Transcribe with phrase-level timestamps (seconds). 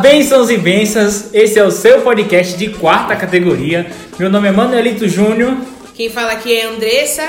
[0.00, 1.34] bênçãos e bênçãos.
[1.34, 3.86] Esse é o seu podcast de quarta categoria.
[4.18, 5.56] Meu nome é Manuelito Júnior.
[5.94, 7.28] Quem fala aqui é Andressa.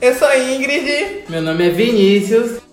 [0.00, 1.24] Eu sou Ingrid.
[1.28, 2.65] Meu nome é Vinícius.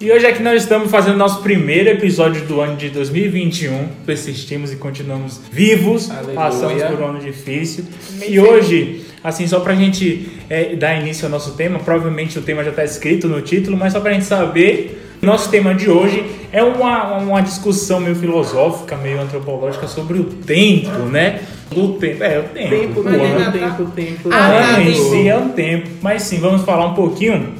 [0.00, 3.86] E hoje aqui nós estamos fazendo nosso primeiro episódio do ano de 2021.
[4.06, 6.34] Persistimos e continuamos vivos, Aleluia.
[6.36, 7.84] passamos por um ano difícil.
[8.26, 12.64] E hoje, assim, só pra gente é, dar início ao nosso tema, provavelmente o tema
[12.64, 16.62] já está escrito no título, mas só pra gente saber, nosso tema de hoje é
[16.62, 21.40] uma, uma discussão meio filosófica, meio antropológica sobre o tempo, né?
[21.70, 22.70] Do tempo, é, o tempo.
[22.70, 23.22] Tempo, o Vai ano.
[23.38, 23.52] lembrar.
[23.52, 24.28] tempo, tempo.
[24.30, 25.90] O Ah, ano tá, em si é um tempo.
[26.00, 27.52] Mas sim, vamos falar um pouquinho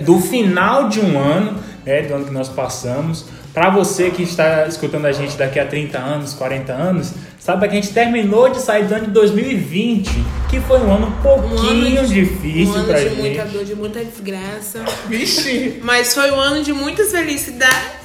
[0.00, 3.24] do final de um ano, né, do ano que nós passamos.
[3.52, 7.72] Para você que está escutando a gente daqui a 30 anos, 40 anos, sabe que
[7.76, 10.10] a gente terminou de sair do ano de 2020,
[10.50, 13.20] que foi um ano um pouquinho ano de- difícil um ano pra de gente.
[13.20, 14.80] muita dor, de muita desgraça.
[15.08, 15.78] Vixe.
[15.82, 18.02] Mas foi um ano de muitas felicidades.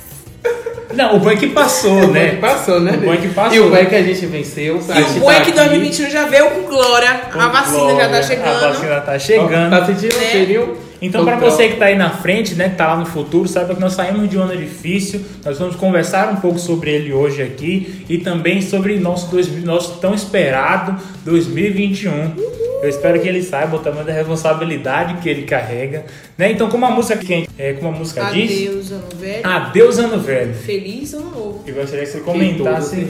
[0.93, 2.29] Não, o bom é que passou, O bom é né?
[2.31, 2.91] que passou, né?
[2.93, 3.53] O bom é que passou.
[3.55, 4.79] E o bom é que a gente venceu.
[4.89, 5.59] a E o bom é tá que aqui.
[5.59, 7.21] 2021 já veio com glória.
[7.31, 8.47] Com a vacina já glória, tá chegando.
[8.65, 9.69] A vacina tá chegando.
[9.71, 10.25] Tá sentindo o Né?
[10.31, 10.77] cheirinho?
[11.01, 13.73] Então, para você que está aí na frente, né, que está lá no futuro, saiba
[13.73, 15.21] que nós saímos de um ano difícil.
[15.45, 19.99] Nós vamos conversar um pouco sobre ele hoje aqui e também sobre nosso, dois, nosso
[19.99, 22.59] tão esperado 2021.
[22.81, 26.05] Eu espero que ele saiba o tamanho da responsabilidade que ele carrega.
[26.37, 26.51] Né?
[26.51, 29.47] Então, como a música, quem, é, como a música diz, Adeus, ano velho.
[29.47, 30.53] Adeus Ano Velho.
[30.53, 31.63] Feliz ano novo.
[31.67, 33.07] Eu gostaria que você Que comentasse.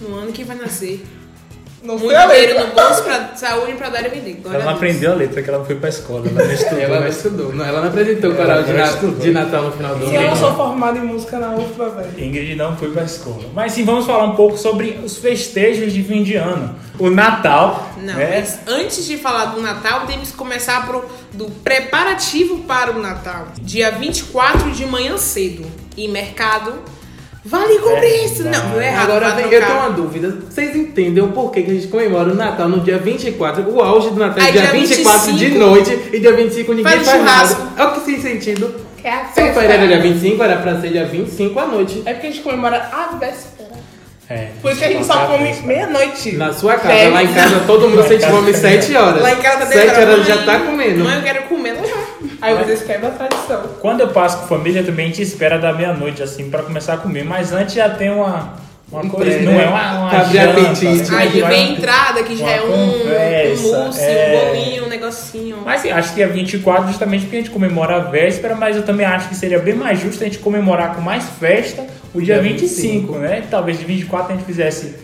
[0.00, 1.04] No ano que vai nascer.
[1.84, 4.34] Não Muito a dinheiro no bolso, pra saúde pra dar e vender.
[4.42, 6.26] Glória Ela não a aprendeu a letra, que ela não foi pra escola.
[6.26, 6.78] Ela não estudou.
[6.80, 7.52] Ela não estudou.
[7.54, 10.20] Não, ela não apresentou o coral de, na- de Natal no final do Se eu
[10.22, 10.36] não ano.
[10.36, 12.24] sou formada em música na UFBA, velho.
[12.24, 13.44] Ingrid não foi pra escola.
[13.54, 16.74] Mas sim, vamos falar um pouco sobre os festejos de fim de ano.
[16.98, 17.90] O Natal.
[17.98, 18.36] Não, né?
[18.40, 23.48] mas antes de falar do Natal, temos que começar pro, do preparativo para o Natal.
[23.60, 25.64] Dia 24 de manhã cedo.
[25.96, 26.72] E mercado.
[27.44, 28.42] Vale comprar É, isso!
[28.44, 28.70] Não, vai.
[28.70, 29.10] deu errado.
[29.10, 30.34] Agora eu tenho uma dúvida.
[30.48, 33.62] Vocês entendem o porquê que a gente comemora o Natal no dia 24?
[33.70, 36.92] O auge do Natal é dia dia 24 de 25, noite e dia 25 ninguém
[36.92, 37.56] faz faz, nada.
[37.76, 38.74] É o que tem sentido.
[38.96, 39.62] Que é a Se não festa.
[39.72, 42.02] era dia 25, era pra ser dia 25 à noite.
[42.06, 43.74] É porque a gente comemora a véspera.
[44.30, 46.32] É, Por isso que a gente só come meia-noite.
[46.36, 47.10] Na sua casa, É.
[47.10, 48.80] lá em casa todo mundo sente fome também.
[48.80, 49.20] 7 horas.
[49.20, 51.04] Lá em casa tá 7 horas já tá comendo.
[51.04, 51.82] Mãe, eu quero comer, não
[52.44, 53.62] Aí vocês quebram a tradição.
[53.80, 56.96] Quando eu passo com família também a gente espera da meia-noite assim pra começar a
[56.98, 58.62] comer, mas antes já tem uma
[58.92, 59.64] uma Um coisa, pré, não né?
[59.64, 60.86] é uma, uma abrir janta, apetite.
[61.02, 64.28] assim, Aí vem a entrada, que já é um, conversa, um mousse, é.
[64.44, 65.56] um bolinho, um negocinho.
[65.64, 68.82] Mas sim, acho que é 24 justamente porque a gente comemora a véspera, mas eu
[68.84, 71.84] também acho que seria bem mais justo a gente comemorar com mais festa
[72.14, 73.42] o dia Dia 25, 25, né?
[73.50, 74.94] Talvez de 24 a gente fizesse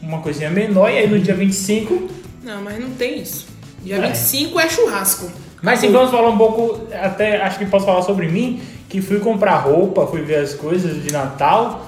[0.00, 2.08] uma coisinha menor e aí no dia 25
[2.42, 3.46] Não, mas não tem isso.
[3.82, 4.00] Dia É.
[4.00, 5.30] 25 é churrasco.
[5.64, 9.18] Mas sim, vamos falar um pouco, até acho que posso falar sobre mim, que fui
[9.18, 11.86] comprar roupa, fui ver as coisas de Natal,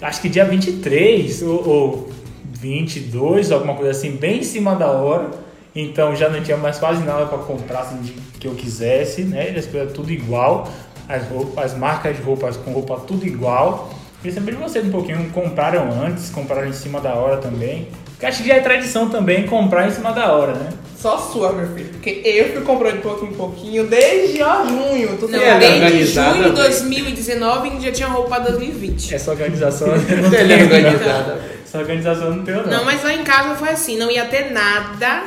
[0.00, 2.10] acho que dia 23 ou, ou
[2.54, 5.28] 22, alguma coisa assim, bem em cima da hora.
[5.76, 9.54] Então já não tinha mais quase nada para comprar assim, de, que eu quisesse, né?
[9.54, 10.66] As coisas tudo igual,
[11.06, 13.90] as, roupas, as marcas de roupas com roupa tudo igual.
[14.22, 17.88] Queria saber de vocês um pouquinho, compraram antes, compraram em cima da hora também.
[18.06, 20.70] Porque acho que já é tradição também comprar em cima da hora, né?
[21.00, 21.90] Só sua, meu filho.
[21.90, 25.16] Porque eu fui comprando de pouquinho em pouquinho desde ó, junho.
[25.16, 26.52] Tô Não, é desde junho de velho.
[26.54, 29.14] 2019 que já tinha roupa pra 2020.
[29.14, 30.64] Essa organização não tenho.
[30.64, 31.40] organizada.
[31.64, 32.78] Essa organização não tenho, não.
[32.78, 35.22] Não, mas lá em casa foi assim, não ia ter nada.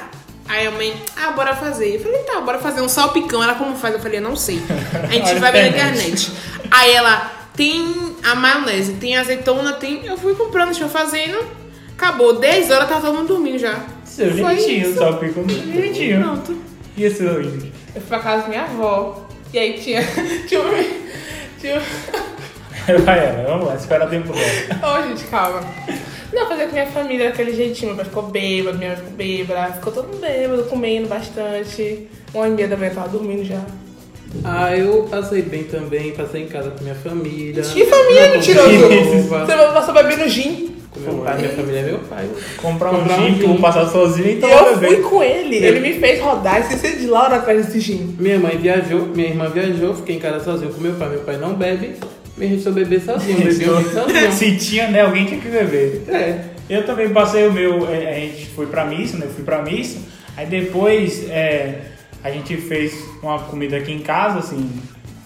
[0.50, 1.96] Aí a mãe, ah, bora fazer.
[1.96, 3.42] Eu falei, tá, bora fazer um salpicão.
[3.42, 3.94] Ela como faz?
[3.94, 4.62] Eu falei, eu não sei.
[5.04, 6.32] A gente vai ver na internet.
[6.70, 10.06] Aí ela, tem a maionese, tem azeitona, tem.
[10.06, 11.38] Eu fui comprando, deixa eu fazendo.
[11.98, 13.80] Acabou, 10 horas, tava todo mundo dormindo já.
[14.22, 14.98] Seu Foi jeitinho, isso.
[14.98, 16.22] só pico jeitinho.
[16.22, 16.58] Pronto.
[16.96, 17.24] E esse?
[17.24, 19.28] Eu fui pra casa da minha avó.
[19.54, 20.02] E aí tinha.
[20.48, 20.72] tinha um.
[21.60, 21.82] Tinha um.
[23.04, 25.00] Vai ela, vamos lá, espera tempo dela.
[25.00, 25.62] Ô, gente, calma.
[26.34, 27.88] Não, fazer com minha família daquele jeitinho.
[27.88, 29.74] Meu pai ficou bêbado, minha mãe ficou bêbada.
[29.74, 32.08] Ficou todo mundo bêbado, comendo bastante.
[32.34, 33.62] Uma e meia da manhã tava dormindo já.
[34.44, 37.62] Ah, eu passei bem também, passei em casa com minha família.
[37.62, 38.70] Que família, Não mentiroso!
[39.28, 40.81] Você passou bebendo gin.
[40.92, 42.30] Com meu pai, minha família é meu pai.
[42.58, 44.98] Comprar um Comprar um gin que eu vou passar sozinho, E então eu eu fui
[44.98, 45.56] com ele.
[45.56, 48.16] Ele me fez rodar esqueci de lá atrás desse gin.
[48.20, 51.10] Minha mãe viajou, minha irmã viajou, fiquei em casa sozinho com meu pai.
[51.10, 51.96] Meu pai não bebe,
[52.38, 54.32] me deixou beber sozinho, bebi um sozinho.
[54.34, 56.04] Se tinha, né, alguém tinha que beber.
[56.10, 56.46] É.
[56.70, 59.62] Eu também passei o meu, é, a gente foi pra missa, né, eu fui pra
[59.62, 60.00] missa.
[60.36, 61.82] Aí depois é,
[62.24, 64.70] a gente fez uma comida aqui em casa, assim,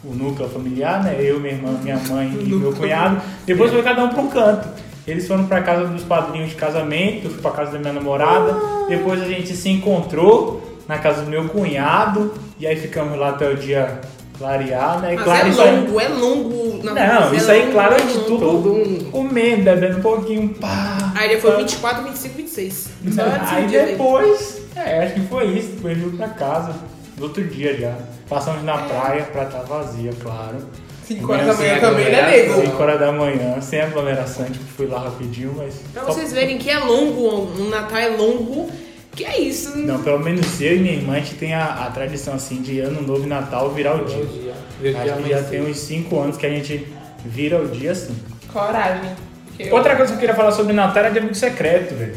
[0.04, 3.22] o núcleo familiar, né, eu, minha irmã, minha mãe e meu cunhado.
[3.46, 4.85] Depois foi cada um pra um canto.
[5.07, 8.56] Eles foram pra casa dos padrinhos de casamento, eu fui pra casa da minha namorada.
[8.90, 12.34] Depois a gente se encontrou na casa do meu cunhado.
[12.60, 14.02] E aí ficamos lá até o dia
[14.38, 15.13] clarear, né?
[15.13, 16.66] E Mas claro, é isso aí- longo, é longo.
[16.84, 18.25] Não, verdade, isso é aí, longo, claro, é de longo.
[18.25, 20.98] tudo Todo comendo, bebendo um pouquinho, pá.
[21.16, 22.90] Aí ele foi 24, 25, 26.
[23.13, 23.22] Só
[23.56, 23.92] Aí dia aí.
[23.92, 26.74] depois, é, acho que foi isso, depois veio pra casa,
[27.18, 27.94] no outro dia já.
[28.28, 30.58] Passamos na praia, a praia tá vazia, claro.
[31.07, 32.62] 5 horas da manhã também, né, nego?
[32.62, 35.75] 5 horas da manhã, sem aglomeração, tipo, fui lá rapidinho, mas.
[35.94, 37.22] Pra vocês verem que é longo,
[37.62, 38.69] o Natal é longo,
[39.16, 39.78] que é isso.
[39.78, 42.80] Não, pelo menos eu e minha irmã, a gente tem a, a tradição assim de
[42.80, 44.25] ano novo e Natal virar o dia.
[44.25, 44.54] Dia.
[44.81, 46.88] Dia Acho que já tem uns 5 anos que a gente
[47.24, 48.16] vira o dia assim.
[48.51, 49.12] Coragem.
[49.60, 52.16] Eu- Outra coisa que eu queria falar sobre Natal era de amigo secreto, velho.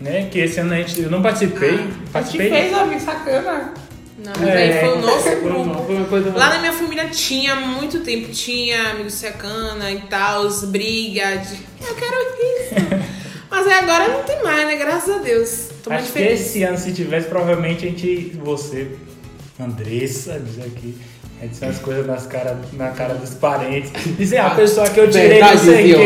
[0.00, 0.28] Né?
[0.30, 1.70] Que esse ano a gente, eu não participei.
[1.70, 2.50] Ah, A gente participei.
[2.50, 3.72] fez, amigo, sacana.
[4.26, 4.56] Não, mas É.
[4.56, 6.38] aí foi o nosso grupo.
[6.38, 11.54] Lá na minha família tinha muito tempo, tinha amigos secana e tal, briga, de,
[11.86, 13.06] eu quero isso.
[13.48, 14.74] Mas aí agora não tem mais, né?
[14.74, 15.68] Graças a Deus.
[15.82, 16.40] Tô muito Acho que feliz.
[16.40, 18.88] esse ano, se tivesse, provavelmente a gente, você,
[19.58, 20.98] Andressa, diz aqui,
[21.40, 23.92] a gente as coisas nas cara, na cara dos parentes.
[24.18, 25.98] Dizer, ah, a pessoa que eu tirei não Verdade, sei viu?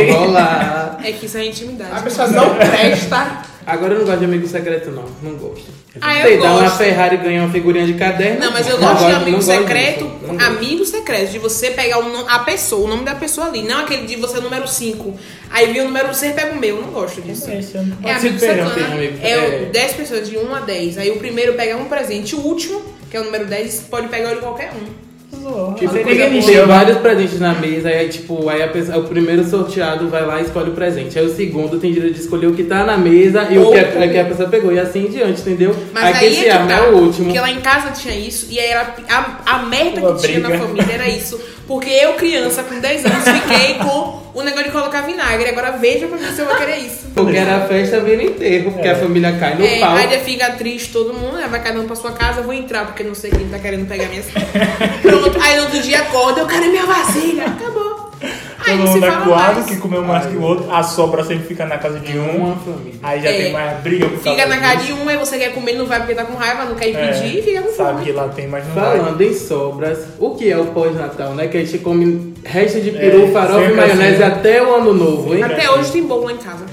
[1.03, 1.91] É que isso é intimidade.
[1.93, 3.43] A pessoa não presta.
[3.73, 5.05] Agora eu não gosto de amigo secreto, não.
[5.23, 5.67] Não gosto.
[6.01, 6.79] Ah, eu Sei, dá uma gosto.
[6.79, 8.39] Ferrari e ganha uma figurinha de caderno.
[8.41, 10.43] Não, mas eu gosto de gosto- amigo gosto secreto, gosto.
[10.45, 14.07] amigo secreto, de você pegar o a pessoa, o nome da pessoa ali, não aquele
[14.07, 15.15] de você é o número 5.
[15.51, 17.51] Aí viu o número 6 pega o meu, eu não gosto disso.
[17.51, 19.67] Esse ano É amigo não, amigo- é, é.
[19.69, 20.97] o 10 pessoas, de 1 a 10.
[20.99, 22.81] Aí o primeiro pega um presente, o último,
[23.11, 25.10] que é o número 10, pode pegar o de qualquer um.
[25.31, 26.67] Tipo, tem chama.
[26.67, 30.45] vários presentes na mesa, aí tipo, aí a pessoa- o primeiro sorteado vai lá e
[30.45, 31.19] escolhe o presente.
[31.19, 33.79] Aí o segundo tem direito de escolher o que tá na mesa e o que
[33.79, 34.73] a, que a pessoa pegou.
[34.73, 35.75] E assim em diante, entendeu?
[35.93, 37.25] Mas aí aí, que é esse que tá, é o último.
[37.27, 40.41] Porque lá em casa tinha isso, e aí era, a, a merda Uma que tinha
[40.41, 40.65] na briga.
[40.65, 41.41] família era isso.
[41.67, 45.49] Porque eu, criança, com 10 anos, fiquei com o negócio de colocar vinagre.
[45.49, 47.09] Agora veja pra mim se eu vou querer isso.
[47.15, 48.93] Porque era a festa vira enterro, porque É.
[48.93, 49.97] a família cai no É, pau.
[49.97, 52.87] aí fica triste todo mundo, aí vai cada um pra sua casa, eu vou entrar,
[52.87, 54.27] porque não sei quem tá querendo pegar minhas.
[55.03, 57.90] Pronto, aí no outro dia acorda, eu quero minha vasilha, acabou.
[58.21, 59.67] Todo mundo acuado, mais.
[59.67, 60.71] que comeu mais que o outro.
[60.71, 62.37] A sobra sempre fica na casa de um.
[62.47, 63.01] Uma família.
[63.03, 63.43] Aí já É.
[63.45, 65.99] tem mais briga por Fica na casa de um, aí você quer comer, não vai
[66.01, 68.05] porque tá com raiva, não quer ir É, e fica com Sabe fome.
[68.05, 68.99] que lá tem, mas não vai.
[68.99, 71.49] Falando em sobras, o que é o pós-natal, né?
[71.49, 74.33] Que a gente come resto de peru, É, farofa e sempre maionese assim.
[74.33, 75.43] até o ano novo, hein?
[75.43, 76.67] Até hoje tem bolo lá em casa.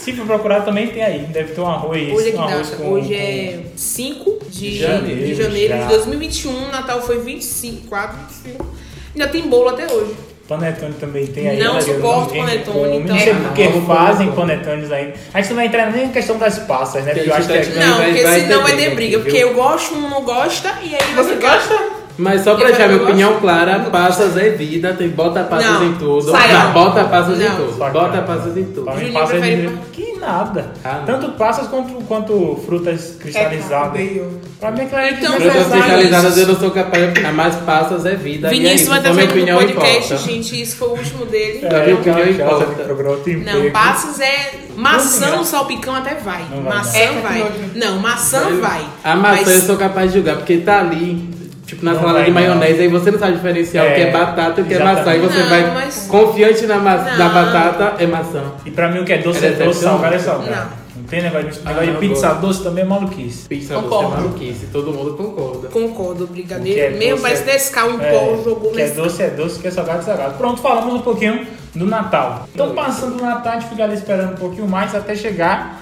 [0.00, 1.20] Se for procurar também tem aí.
[1.32, 2.12] Deve ter um arroz.
[2.12, 5.82] Hoje é um arroz com, Hoje é 5 de Janeiro, de janeiro já.
[5.82, 8.66] de 2021, Natal foi 25, 4, 25.
[9.14, 10.14] Ainda tem bolo até hoje.
[10.50, 11.58] Panetone também tem aí.
[11.58, 14.34] Não né, suporto panetone, então- Não sei É, porque não, fazem não.
[14.34, 15.12] panetones ainda.
[15.32, 17.12] A gente não vai entrar nem na questão das passas, né?
[17.12, 17.64] Que Porque eu acho que é...
[17.86, 20.74] Não, vai- porque vai senão ter vai ter briga Porque eu gosto, um não gosta,
[20.82, 21.78] e aí Você gosta?
[22.18, 23.08] Mas só pra deixar minha gosto.
[23.10, 25.86] opinião clara, passas é vida, tem bota passas Não.
[25.86, 26.32] em tudo.
[26.74, 27.56] Bota passas em Não.
[27.56, 27.78] tudo.
[27.78, 28.90] Só que- Bota passas em tudo.
[28.92, 29.70] Juninho prefere.
[29.92, 30.72] Que nada.
[30.84, 31.02] Ah.
[31.06, 34.00] Tanto passas quanto, quanto frutas cristalizadas.
[34.00, 34.24] É,
[34.60, 38.06] pra mim, aquilo é Então, Frutas cristalizadas eu não sou capaz de opinar, mas passas
[38.06, 38.48] é vida.
[38.48, 40.16] é Vinícius vai só estar fazendo um podcast, importa.
[40.30, 40.62] gente.
[40.62, 41.66] Isso foi o último dele.
[41.66, 43.34] É, minha opinião casa importa.
[43.52, 44.52] Não, passas é.
[44.76, 46.44] Maçã, Não, salpicão até vai.
[46.50, 47.18] Não vai, maçã não.
[47.18, 47.52] É, vai.
[47.74, 48.86] Não, maçã vai.
[49.04, 51.28] A maçã Mas- eu sou capaz de julgar, porque tá ali,
[51.70, 52.34] tipo na Não salada de não.
[52.34, 54.76] maionese, aí você não sabe diferenciar o que é É, batata e o que é
[54.76, 55.04] exatamente.
[55.04, 55.16] maçã.
[55.16, 57.32] E você Não, vai mas- confiante na, ma na Não.
[57.34, 58.42] batata, é maçã.
[58.66, 60.50] E pra mim o que é doce É é doce, salgado é salgado.
[60.50, 60.80] Não.
[60.96, 62.40] Não tem negócio de, Ah, negócio de não pizza gosto.
[62.40, 63.48] doce também é maluquice.
[63.48, 64.10] Pizza doce é Concordo.
[64.16, 65.68] maluquice, todo mundo concorda.
[65.68, 66.80] Concordo, brigadeiro.
[66.94, 69.68] é Mesmo parece é- Nescau em É, pó, jogou que é doce é doce, que
[69.68, 70.34] é salgado é salgado.
[70.34, 72.48] Pronto, falamos um pouquinho do Natal.
[72.54, 75.80] Então passando o Natal, a gente fica ali esperando um pouquinho mais até chegar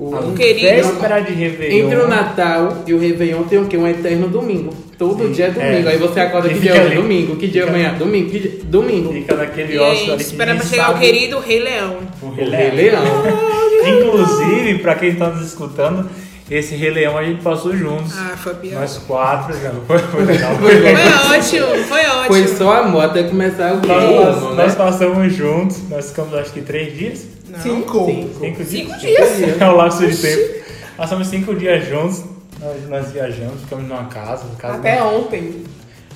[0.00, 0.66] O- a querido.
[0.66, 1.86] véspera de Réveillon.
[1.86, 3.76] Entre o Natal e o Réveillon tem o quê?
[3.76, 4.72] Um eterno domingo.
[4.98, 5.88] Todo Sim, dia é domingo.
[5.88, 5.92] é.
[5.92, 6.94] Aí você acorda E que dia é.
[6.94, 7.36] Domingo.
[7.36, 7.94] Que dia é amanhã?
[7.98, 8.30] Domingo.
[8.30, 8.52] Que dia?
[8.64, 9.12] Domingo.
[9.12, 11.04] Fica naquele aí, ali espera pra chegar o sabe.
[11.06, 11.96] querido Rei Leão.
[12.22, 13.02] O O Rei Rei Leão.
[13.22, 13.50] Leão.
[14.00, 16.08] Inclusive, pra quem tá nos escutando,
[16.50, 18.12] esse Rei Leão a gente passou juntos.
[18.18, 18.80] Ah, foi pior.
[18.80, 19.70] Nós quatro, já.
[19.86, 20.54] Foi, foi legal.
[20.56, 22.24] Foi Foi ótimo, foi ótimo.
[22.26, 24.62] Foi só amor até começar o Nós, ano, né?
[24.64, 27.26] nós passamos juntos, nós ficamos acho que três dias.
[27.50, 27.60] Não.
[27.60, 28.06] Cinco.
[28.40, 28.68] Cinco dias?
[28.68, 29.60] Cinco dias.
[29.60, 30.60] É o lapso de tempo.
[30.96, 32.24] Passamos cinco dias juntos,
[32.60, 34.44] nós, nós viajamos, ficamos numa casa.
[34.58, 35.64] casa Até ontem.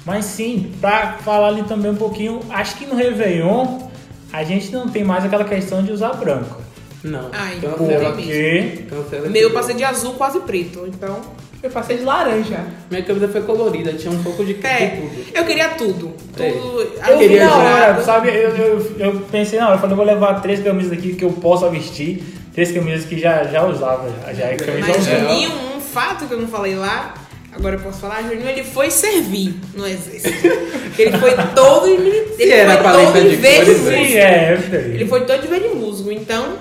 [0.05, 3.89] Mas sim, pra falar ali também um pouquinho, acho que no Réveillon
[4.33, 6.61] a gente não tem mais aquela questão de usar branco.
[7.03, 7.31] Não.
[7.33, 8.13] Ai, Cancela.
[8.13, 11.21] Porque Cancela Meu eu passei de azul quase preto, então.
[11.65, 12.59] Eu passei de laranja.
[12.91, 15.25] Minha camisa foi colorida, tinha um pouco de, de É, tudo.
[15.35, 16.13] eu queria tudo.
[16.39, 16.51] É.
[16.51, 16.83] Tudo.
[17.09, 18.29] eu queria na hora, sabe?
[18.29, 21.31] Eu, eu, eu pensei, não, eu falei, eu vou levar três camisas aqui que eu
[21.33, 25.05] possa vestir, três camisas que já, já usava, já, é camisa Mas.
[25.07, 27.15] Juninho, um fato que eu não falei lá,
[27.51, 30.29] agora eu posso falar, Juninho ele foi servir no exército.
[30.99, 33.91] Ele foi todo em mili- Se ele era foi todo de em verde cores, musgo.
[33.97, 34.59] Sim, é.
[34.95, 36.53] Ele foi todo de verde musgo, então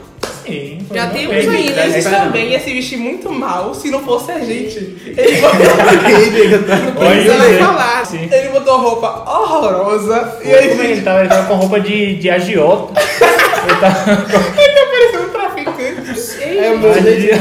[0.45, 0.79] Sim.
[0.93, 1.49] Já foi temos bem.
[1.49, 1.85] aí, né?
[1.89, 4.77] Eles também ia se vestir muito mal se não fosse a gente.
[5.05, 5.17] Ele
[7.43, 7.49] aí.
[7.51, 8.05] nem falar.
[8.05, 8.29] Sim.
[8.31, 10.37] Ele botou roupa horrorosa.
[10.41, 12.93] E Foi aí, como ele tava, ele tava com roupa de, de agiota.
[13.65, 16.43] Ele tava ele tá parecendo um traficante.
[16.43, 17.39] É um gente.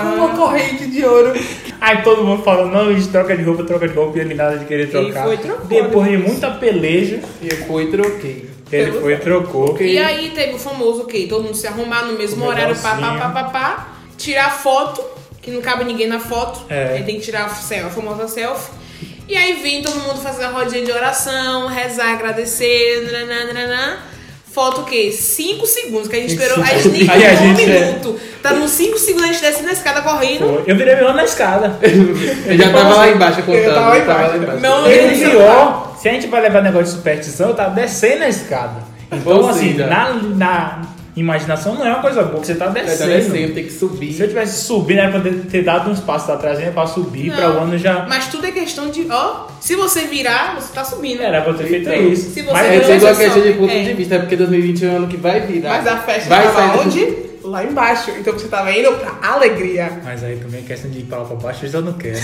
[0.00, 1.32] Com uma corrente de ouro.
[1.78, 4.34] Aí todo mundo falando, não, a gente troca de roupa, troca de roupa, e ele
[4.34, 5.24] nada de querer trocar.
[5.24, 8.48] foi e trocou, Depois de muita peleja, E eu fui e troquei.
[8.76, 9.76] Ele foi e trocou.
[9.80, 11.26] E aí teve o famoso o quê?
[11.28, 15.02] Todo mundo se arrumar no mesmo Com horário, pá, pá, pá, pá, pá, tirar foto,
[15.40, 16.64] que não cabe ninguém na foto.
[16.68, 16.94] É.
[16.94, 18.70] Aí tem que tirar a selfie, a famosa selfie.
[19.28, 23.98] E aí vem todo mundo fazer a rodinha de oração, rezar, agradecer, nananã.
[24.52, 25.10] Foto o quê?
[25.10, 26.62] 5 segundos, que a gente esperou.
[26.62, 27.86] A gente nem Aí a ficou um gente, é.
[27.86, 28.20] minuto.
[28.42, 30.62] Tá nos 5 segundos a gente desce na escada correndo.
[30.66, 31.78] Eu virei meu na escada.
[31.80, 33.62] Eu já tava lá embaixo contando.
[33.62, 34.60] Eu tava lá eu tava lá embaixo.
[34.60, 38.24] Não, E o pior, se a gente vai levar negócio de superstição, eu tava descendo
[38.24, 38.82] a escada.
[39.12, 40.82] Então, Ou assim, seja- na, na
[41.14, 43.10] imaginação não é uma coisa boa, você tá Tá descendo.
[43.10, 44.10] descendo, tem que subir.
[44.14, 47.36] Se eu tivesse subido, era pra ter- dado uns passos atrás, né, pra subir, Não.
[47.36, 48.06] pra o ano já.
[48.08, 51.20] Mas tudo é questão de, ó, se você virar, você tá subindo.
[51.20, 52.30] Era pra ter feito Então, isso.
[52.30, 53.82] se você Mas É tudo uma questão de ponto É.
[53.82, 55.68] de vista, é porque 2021 é o ano que vai virar.
[55.76, 57.31] Mas a festa vai tava sair onde?
[57.52, 58.10] Lá embaixo.
[58.12, 60.00] Então você tava indo pra alegria.
[60.02, 62.16] Mas aí também a questão de ir pra lá pra baixo, eu não quero.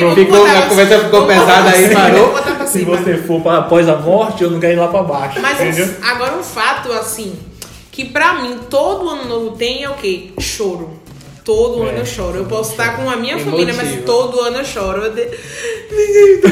[0.00, 2.32] Não, Ficou- a conversa ficou pesada aí, parou?
[2.68, 5.40] Se você for pra após a morte, eu não quero ir lá pra baixo.
[5.40, 5.88] Mas entendeu?
[6.02, 7.36] agora um fato, assim,
[7.90, 10.30] que pra mim todo ano novo tem é o quê?
[10.38, 11.01] Choro.
[11.44, 12.36] Todo É, ano eu choro.
[12.38, 13.50] Eu posso estar com a minha Emotivo.
[13.50, 15.02] família, mas todo ano eu choro.
[15.02, 15.22] Eu de...
[16.40, 16.48] Tá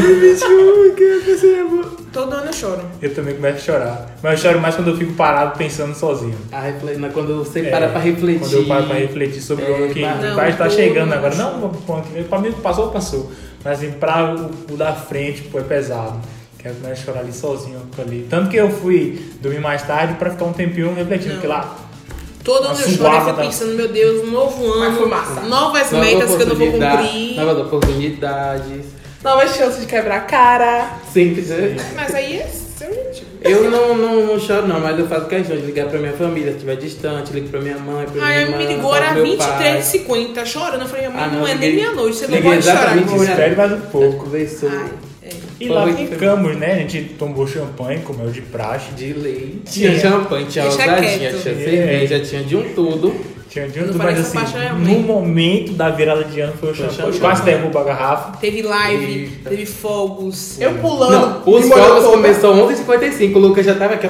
[2.12, 2.80] Todo ano eu choro.
[3.00, 4.16] Eu também começo a chorar.
[4.22, 6.36] Mas eu choro mais quando eu fico parado pensando sozinho.
[6.50, 6.64] Ah,
[7.12, 8.40] quando você É, para pra refletir.
[8.40, 11.12] Quando eu paro pra refletir sobre o É, ano que mas- vai estar Não, chegando
[11.12, 11.34] agora.
[11.36, 13.30] Não, o ano que vem, pra mim, passou, passou.
[13.64, 16.18] Mas assim, pra o, o da frente, pô, é pesado.
[16.58, 18.26] Quero começar a chorar ali sozinho ali.
[18.28, 21.34] Tanto que eu fui dormir mais tarde pra ficar um tempinho refletindo, Não.
[21.36, 21.76] porque lá.
[22.44, 25.92] Todo ano eu choro e suada fico da- pensando, meu Deus, um novo ano, novas
[25.92, 27.36] Nova metas que eu não vou cumprir.
[27.36, 28.84] Novas oportunidades.
[29.22, 30.90] Novas chances de quebrar a cara.
[31.12, 31.44] Sempre.
[31.94, 32.50] Mas aí é.
[33.42, 36.48] Eu não, não, não choro, não, mas eu faço questão de ligar pra minha família,
[36.50, 38.56] se estiver distante, ligo pra minha mãe, pra minha Aí irmã.
[38.58, 39.80] me ligou, era pro meu pai.
[39.82, 40.80] 23h50, tá chorando.
[40.82, 42.96] Eu falei, minha mãe, Ah, não, não, é liguei- nem meia-noite, você não pode chorar
[42.98, 43.30] exatamente.
[43.30, 44.24] Espere mais um pouco.
[44.24, 44.90] Conversou Ai,
[45.30, 45.64] é.
[45.64, 46.72] E lá ficamos, né?
[46.72, 48.92] A gente tomou champanhe, comeu de praxe.
[48.94, 49.62] de lei.
[49.64, 50.00] Tinha Tinha.
[50.00, 51.32] champanhe, tinha Deixa tinha É.
[51.32, 53.14] cerveja, tinha de um tudo.
[53.48, 54.38] Tinha de Não tudo, mas assim,
[54.78, 57.18] no momento da virada de ano foi o champanhe.
[57.18, 58.36] Quase derruba a garrafa.
[58.38, 59.50] Teve live, Eita.
[59.50, 60.60] teve fogos.
[60.60, 61.44] Eu pulando.
[61.44, 62.08] Não, os fogos toda.
[62.16, 64.06] começou 11h55, o Lucas já tava aqui,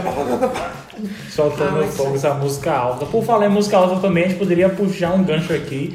[1.30, 3.06] soltando Ah, fogos a música alta.
[3.06, 5.94] Por falar em música alta também, a gente poderia puxar um gancho aqui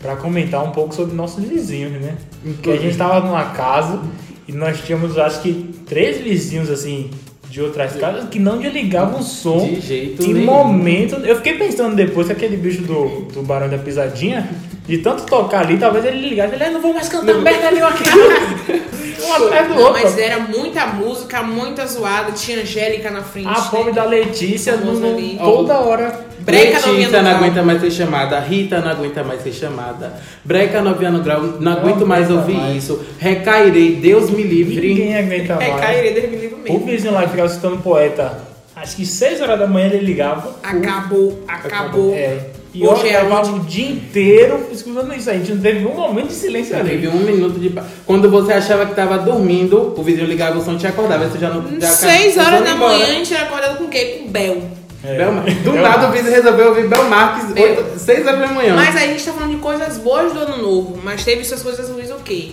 [0.00, 2.14] pra comentar um pouco sobre nossos vizinhos, né?
[2.42, 4.00] Porque a gente tava numa casa
[4.48, 7.10] e nós tínhamos, acho que, três vizinhos assim.
[7.48, 10.46] De outras casas que não desligavam o som De jeito em nenhum.
[10.46, 11.14] momento.
[11.24, 14.50] Eu fiquei pensando depois que aquele bicho do, do Barão da Pisadinha,
[14.84, 16.54] de tanto tocar ali, talvez ele ligasse.
[16.54, 18.02] Ele, "Ah, não vou mais cantar merda nenhuma aqui.
[18.10, 18.76] não."
[19.26, 20.02] um atrás do Não, outro.
[20.02, 22.32] mas era muita música, muita zoada.
[22.32, 23.46] Tinha Angélica na frente.
[23.48, 25.38] A pobre da Letícia, não- ali.
[25.38, 26.26] toda hora.
[26.46, 31.10] Breca no não aguenta mais ser chamada, Rita não aguenta mais ser chamada, Breca novinha
[31.10, 32.76] no grau, não aguento mais ouvir mais.
[32.84, 34.88] isso, recairei, Deus me livre.
[34.88, 35.80] Ninguém aguenta mais.
[35.80, 36.86] Cairê Deus me livre O mesmo.
[36.86, 38.38] vizinho lá ficava escutando poeta,
[38.76, 40.54] acho que 6 horas da manhã ele ligava.
[40.62, 42.14] Acabou, acabou.
[42.14, 42.38] É.
[42.74, 45.36] E Hoje eu é gravava onde- o dia inteiro escutando isso aí.
[45.36, 46.90] A gente não teve um momento de silêncio ali.
[46.90, 47.86] Teve um minuto de paz.
[48.04, 51.26] Quando você achava que tava dormindo, o vizinho ligava o som e te acordava.
[51.26, 51.64] Você já não.
[51.80, 52.92] Já Seis horas da embora.
[52.92, 54.20] manhã a gente era acordado com o quê?
[54.22, 54.60] Com Bel.
[55.06, 55.16] É.
[55.16, 55.32] Bel
[55.64, 57.64] Do Bel nada o vizinho resolveu ouvir Bel Marques, Bel.
[57.64, 58.74] oito- seis horas da manhã.
[58.74, 61.62] Mas aí a gente tá falando de coisas boas do ano novo, mas teve suas
[61.62, 62.52] coisas ruins o quê?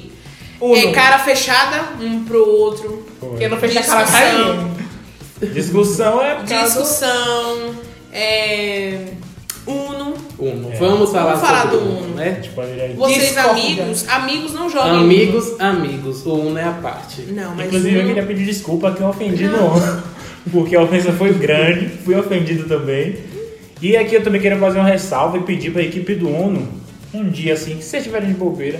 [0.61, 0.75] Uno.
[0.77, 3.05] É, cara fechada um pro outro.
[3.19, 4.21] Porque não fez a cara Discussão.
[4.21, 5.53] caindo.
[5.53, 7.75] Discussão é Discussão.
[8.11, 8.99] É.
[9.65, 10.13] Uno.
[10.37, 10.71] Uno.
[10.73, 10.75] É.
[10.77, 12.15] Vamos falar, Vamos falar do o Uno.
[12.15, 12.39] né?
[12.41, 12.61] Tipo,
[12.97, 14.99] Vocês amigos, amigos não jogam.
[14.99, 16.25] Amigos, amigos.
[16.25, 17.21] O Uno é a parte.
[17.21, 17.33] Uno.
[17.41, 20.03] Não, mas Inclusive, eu Uno- queria pedir desculpa que eu ofendi no ontem.
[20.51, 23.17] Porque a ofensa foi grande, fui ofendido também.
[23.81, 26.67] E aqui eu também queria fazer uma ressalva e pedir pra equipe do ONU,
[27.13, 28.79] um dia assim, que vocês estiverem de bobeira,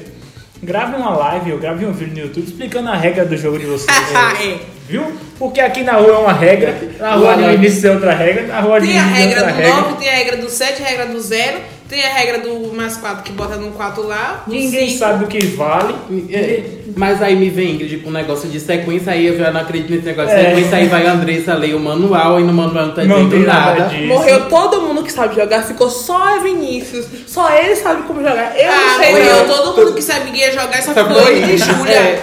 [0.61, 3.65] grave uma live ou grave um vídeo no YouTube explicando a regra do jogo de
[3.65, 3.89] vocês.
[4.41, 4.73] é.
[4.87, 5.13] Viu?
[5.39, 8.59] Porque aqui na rua é uma regra, na rua de início é outra regra, na
[8.59, 9.81] rua de Tem a é regra outra do regra.
[9.81, 11.57] 9, tem a regra do 7, a regra do 0,
[11.93, 14.43] tem a regra do mais 4 que bota no 4 lá.
[14.47, 14.99] Ninguém cinco.
[14.99, 15.93] sabe o que vale.
[16.31, 16.63] É,
[16.95, 19.91] mas aí me vem Ingrid com um negócio de sequência, aí eu já não acredito
[19.91, 20.49] nesse negócio de É.
[20.49, 23.39] sequência, aí vai a Andressa ler o manual e no manual não tá dizendo tem
[23.41, 23.89] nada nada.
[23.95, 24.07] disso.
[24.07, 27.05] Morreu todo mundo que sabe jogar, ficou só Vinícius.
[27.27, 28.53] Só ele sabe como jogar.
[28.57, 31.21] Eu Ah, não sei morreu todo mundo que sabe que ia jogar, só Só ficou
[31.21, 31.93] foi- ele de Júlia.
[31.93, 32.21] É,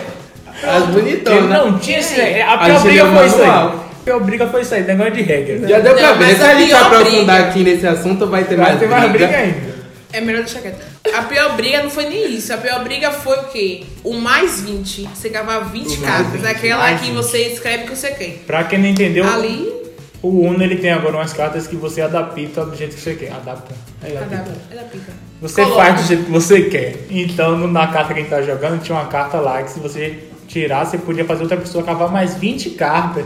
[0.62, 1.48] as bonitonas.
[1.48, 2.20] não tinha esse.
[2.20, 3.89] A você briga lê o foi isso aí.
[4.00, 4.04] Manual.
[4.04, 5.68] pior briga foi isso aí, negócio de regra.
[5.68, 6.26] Já deu pra Não, ver.
[6.26, 8.80] mas Se a a gente pior aprofundar briga- aqui nesse assunto, vai ter Vai mais
[8.80, 9.26] ter mais briga.
[9.26, 9.70] briga ainda.
[10.12, 10.80] É melhor deixar quieto.
[11.14, 12.52] A pior briga não foi nem isso.
[12.52, 13.84] A pior briga foi o quê?
[14.02, 15.08] O mais 20.
[15.14, 16.40] Você gravar 20 O mais cartas.
[16.40, 17.14] 20, Aquela mais que 20.
[17.16, 18.42] você escreve o que você quer.
[18.46, 19.72] Pra quem não entendeu, Ali,
[20.20, 23.30] o Uno ele tem agora umas cartas que você adapta do jeito que você quer.
[23.32, 23.72] Adapta.
[24.02, 24.52] É, da, adapta.
[24.90, 25.12] pica.
[25.40, 25.82] Você Coloca.
[25.84, 26.96] faz do jeito que você quer.
[27.08, 29.78] Então, no- na carta que a gente tá jogando, tinha uma carta lá que se
[29.78, 33.24] você tirar, você podia fazer outra pessoa cavar mais 20 cartas.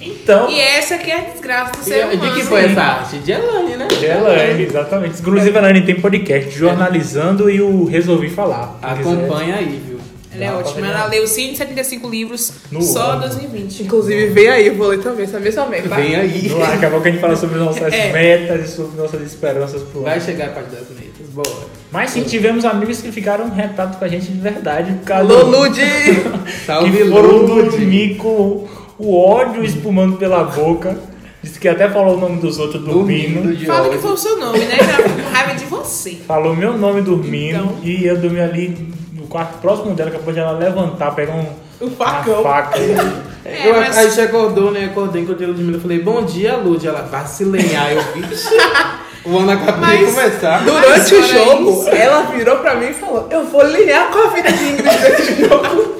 [0.00, 2.32] Então, E essa aqui é a desgraça do ser E humano.
[2.34, 3.18] de que foi essa arte?
[3.18, 3.88] De Elane, né?
[4.02, 5.20] Elaine, exatamente.
[5.20, 8.78] Inclusive, a Elaine tem podcast, jornalizando e o Resolvi Falar.
[8.80, 9.00] Quiser.
[9.12, 10.00] Acompanha aí, viu?
[10.32, 10.86] Ela é ótima.
[10.86, 13.20] Ela leu 175 livros No só ano.
[13.22, 13.82] 2020.
[13.82, 15.94] Inclusive, vem aí, eu vou ler também essa mesma meta.
[15.94, 16.48] Vem aí.
[16.48, 18.12] No ar, Daqui a pouco a gente fala sobre nossas É.
[18.12, 20.22] metas e sobre nossas esperanças pro Vai ano.
[20.24, 21.10] chegar a parte das metas.
[21.34, 21.48] Bora.
[21.92, 24.94] Mas sim, tivemos amigos que ficaram retratos com a gente de verdade.
[25.12, 25.80] Alô, Ludi!
[26.66, 27.70] Salve, que foram Lud.
[27.70, 28.66] dormir com
[29.00, 30.96] o ódio espumando pela boca.
[31.42, 33.66] Disse que até falou o nome dos outros Dormindo dormindo.
[33.66, 34.76] Fala que foi o seu nome, né?
[34.76, 36.18] Já com raiva de você.
[36.26, 37.56] Falou meu nome dormindo.
[37.64, 37.76] Então.
[37.82, 41.46] E eu dormi ali no quarto próximo dela, acabou de ela levantar, pegar um,
[41.86, 42.42] Um facão.
[42.42, 42.78] faca.
[42.78, 44.84] É, eu, mas- A gente acordou, né?
[44.84, 45.78] Acordei com a Ludmilla.
[45.78, 46.86] Eu falei, bom dia, Lud.
[46.86, 47.74] Ela, vacilei.
[47.74, 48.22] Aí eu vi.
[49.22, 50.64] O ano acabou de começar.
[50.64, 54.26] Durante o jogo, isso- ela virou pra mim e falou: Eu vou linear com a
[54.28, 55.94] vida de Ingrid nesse jogo.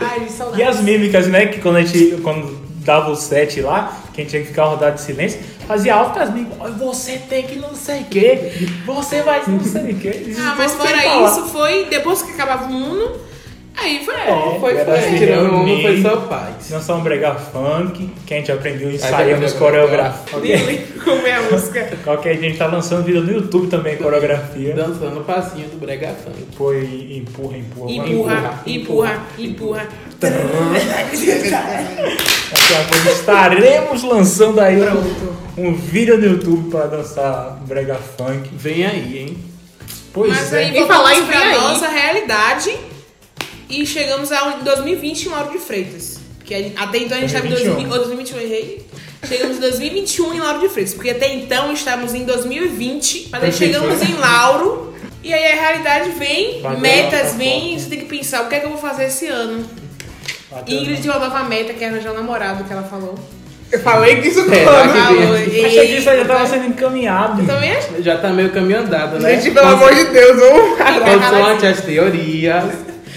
[0.00, 0.26] Ai.
[0.56, 1.46] E as mímicas, né?
[1.46, 2.20] Que quando a gente.
[2.22, 5.94] Quando dava o set lá, que a gente tinha que ficar rodado de silêncio, fazia
[5.94, 6.56] altas mímicas.
[6.60, 8.52] "Olha, Você tem que não sei o quê.
[8.86, 10.34] Você vai não sei o quê.
[10.38, 13.29] Ah, mas fora isso, foi depois que acabava o Uno.
[13.80, 14.26] Aí foi É.
[14.60, 15.00] Foi, foi.
[15.00, 16.02] se Tirando o mundo, foi reunir.
[16.02, 16.68] só paz.
[16.68, 19.52] Dançar um brega funk, que a gente aprendeu ensaiando os.
[20.42, 21.90] Dele, como é a música.
[22.04, 24.74] Qualquer dia a gente tá lançando vídeo no YouTube também, coreografia.
[24.74, 26.36] Dançando o passinho do brega funk.
[26.56, 27.90] Foi empurra, empurra.
[27.92, 29.88] Empurra, empurra, empurra.
[31.40, 34.76] Daqui a pouco estaremos lançando aí
[35.56, 38.50] um, um vídeo no YouTube pra dançar brega funk.
[38.52, 39.38] Vem aí, hein?
[40.12, 40.58] Pois Mas é.
[40.64, 41.54] aí E falar em pra aí.
[41.58, 42.76] nossa realidade
[43.70, 46.18] e chegamos a 2020 em Lauro de Freitas.
[46.38, 47.88] Porque até então a gente estava em 2021.
[47.88, 48.86] 2000 ou 2021, errei.
[49.26, 50.94] Chegamos em 2021 em Lauro de Freitas.
[50.94, 54.94] Porque até então estávamos em 2020, mas aí chegamos em Lauro.
[55.22, 57.44] E aí a realidade vem, Bateu metas porta.
[57.44, 59.64] e você tem que pensar o que é que eu vou fazer esse ano.
[60.50, 63.14] Bateu Ingrid tinha uma nova meta, que é arranjar um namorado, que ela falou.
[63.70, 64.92] Eu falei que isso É, quando.
[64.92, 67.42] Falou, Achei que isso aí já tava sendo encaminhado.
[67.42, 68.02] Eu também acho.
[68.02, 69.36] Já tá meio caminho andado, né?
[69.36, 70.78] Gente, pelo amor de Deus, vamos.
[71.20, 72.64] Consoante as teorias,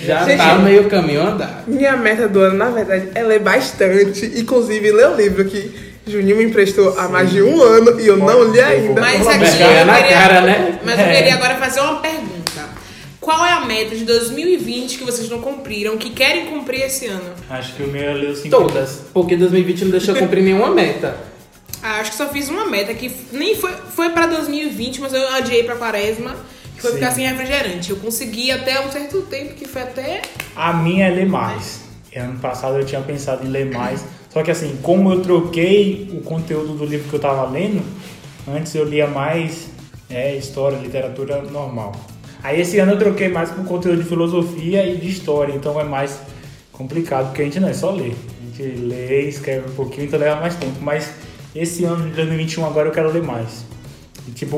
[0.05, 1.63] já Gente, tá meio caminho andado.
[1.67, 4.25] Minha meta do ano, na verdade, é ler bastante.
[4.39, 8.17] Inclusive, ler o livro que Juninho me emprestou há mais de um ano e eu
[8.17, 8.99] não li ainda.
[9.01, 10.79] Mas aqui pegar eu na queria, cara, né?
[10.83, 11.15] Mas eu É.
[11.15, 12.33] queria agora fazer uma pergunta.
[13.21, 17.31] Qual é a meta de 2020 que vocês não cumpriram, que querem cumprir esse ano?
[17.49, 19.01] Acho que o meu é ler os cinco Todas.
[19.13, 21.15] Porque 2020 não deixou eu cumprir nenhuma meta.
[21.81, 25.25] Ah, acho que só fiz uma meta, que nem foi, foi pra 2020, mas eu
[25.35, 26.35] adiei pra quaresma,
[26.83, 26.97] foi Sim.
[26.97, 27.91] ficar sem refrigerante.
[27.91, 30.21] Eu consegui até um certo tempo, que foi até...
[30.53, 31.81] A minha é ler mais.
[32.13, 34.03] Ano passado eu tinha pensado em ler mais.
[34.29, 37.81] Só que assim, como eu troquei o conteúdo do livro que eu tava lendo,
[38.45, 39.69] antes eu lia mais
[40.09, 41.93] é, história, literatura normal.
[42.43, 45.85] Aí esse ano eu troquei mais com conteúdo de filosofia e de história, então é
[45.85, 46.19] mais
[46.73, 48.13] complicado, porque a gente não é só ler.
[48.41, 50.81] A gente lê, escreve um pouquinho, então leva mais tempo.
[50.81, 51.13] Mas
[51.55, 53.63] esse ano de 2021 agora eu quero ler mais.
[54.27, 54.57] E, Tipo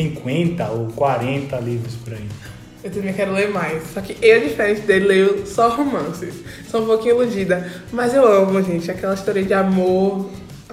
[0.00, 2.24] 50 ou 40 livros por aí.
[2.82, 3.82] Eu também quero ler mais.
[3.92, 6.34] Só que eu, diferente dele, leio só romances.
[6.70, 7.70] Sou um pouquinho iludida.
[7.92, 10.30] Mas eu amo, gente, aquela história de amor.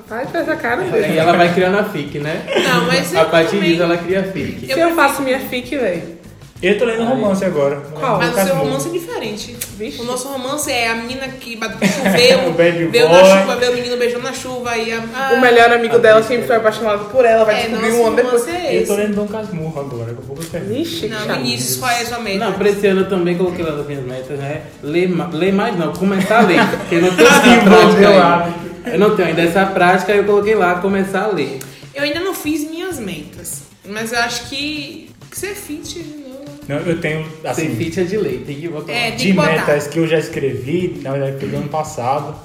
[0.07, 1.17] Faz essa cara E dele.
[1.17, 2.45] ela vai criando a FIC, né?
[2.63, 4.65] Não, mas eu A partir também- disso ela cria a FIC.
[4.67, 6.16] Se eu faço minha fic, velho.
[6.59, 7.75] Eu tô lendo romance agora.
[7.93, 8.17] Qual?
[8.17, 9.55] Mas o seu romance é diferente.
[9.77, 10.01] Vixe.
[10.01, 13.21] O nosso romance é a menina que bateu choveu, O bad veio boy.
[13.21, 15.33] na chuva, veio o menino beijando na chuva e a...
[15.33, 18.47] O melhor amigo dela sempre foi apaixonado por ela, vai É, descobrir um ano depois.
[18.47, 20.73] é Eu tô lendo Dom Casmurro agora, daqui a pouco eu termino.
[20.73, 21.35] Vixe, que Não.
[21.35, 22.45] Vinícius, qual é a sua meta?
[22.45, 24.61] Não, pra esse ano eu também coloquei lá nas minhas metas, né?
[24.81, 26.59] Ler, ler mais não, começar a ler.
[26.69, 28.59] Porque eu não tenho essa prática hábito.
[28.87, 31.59] Eu não tenho ainda essa prática, eu coloquei lá, começar a ler.
[31.93, 36.26] Eu ainda não fiz minhas metas, mas eu acho que, que ser fit de novo.
[36.67, 39.33] Não, eu tenho, Sem assim, ficha de lei, tem que botar É, tem de que
[39.33, 39.51] botar.
[39.51, 42.35] metas que eu já escrevi, na verdade foi do ano passado,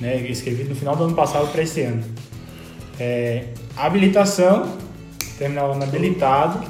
[0.00, 0.20] né?
[0.20, 2.02] Eu escrevi no final do ano passado para esse ano.
[3.00, 3.44] É,
[3.76, 4.76] habilitação,
[5.38, 6.60] terminar o ano habilitado.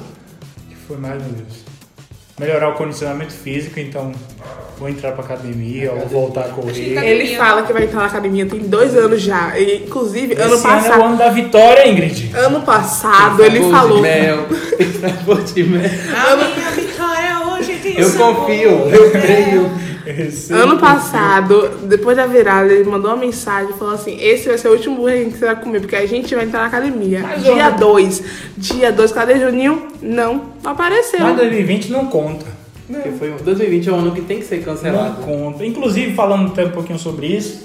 [0.69, 1.63] Que foi mais, meu Deus?
[2.39, 4.11] Melhorar o condicionamento físico, então
[4.79, 6.97] vou entrar pra academia ou voltar a correr.
[7.05, 9.57] Ele fala que vai entrar na academia tem dois anos já.
[9.59, 11.01] E, inclusive, ano Esse ano é o passado.
[11.03, 12.31] ano da vitória, Ingrid.
[12.35, 13.97] Ano passado, ele falou.
[13.97, 15.81] De mel, tem sabor de mel.
[15.85, 16.62] A
[17.97, 19.69] Eu confio, eu creio.
[20.05, 24.57] Esse- Ano passado, depois da virada, ele mandou uma mensagem e falou assim: Esse vai
[24.57, 27.21] ser o último burger que você vai comer, porque a gente vai entrar na academia.
[27.21, 28.23] Mas, dia ô, 2.
[28.57, 29.87] Dia 2, cadê Juninho?
[30.01, 31.21] Não, não apareceu.
[31.21, 32.45] Mas 2020 não conta.
[32.85, 35.21] Porque foi um- 2020 é um ano que tem que ser Não cancelado.
[35.21, 35.65] conta.
[35.65, 37.61] Inclusive, falando até um pouquinho sobre isso,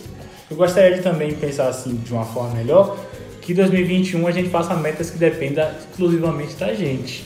[0.48, 2.96] eu gostaria de também pensar assim de uma forma melhor,
[3.40, 7.24] que 2021 a gente faça metas que dependam exclusivamente da gente.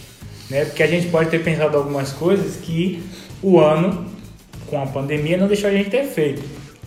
[0.53, 0.67] Né?
[0.67, 3.03] Porque a gente pode ter pensado algumas coisas que
[3.43, 4.05] o ano,
[4.67, 6.43] com a pandemia, não deixou a gente ter feito.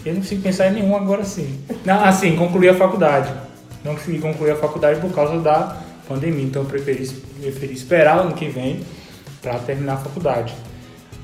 [0.06, 1.60] Eu não consigo pensar em nenhum agora sim.
[1.84, 3.34] Não, assim, concluir a faculdade.
[3.84, 6.44] Não consegui concluir a faculdade por causa da pandemia.
[6.44, 7.08] Então eu preferi,
[7.42, 8.82] preferi esperar o ano que vem
[9.42, 10.54] para terminar a faculdade.